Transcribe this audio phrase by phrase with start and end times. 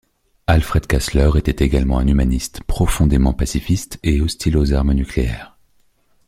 [0.47, 5.59] Alfred Kastler était également un humaniste, profondément pacifiste, et hostile aux armes nucléaires.